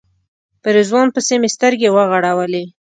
[0.61, 2.63] په رضوان پسې مې سترګې وغړولې.